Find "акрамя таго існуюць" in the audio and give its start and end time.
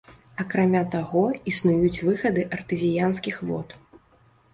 0.43-2.01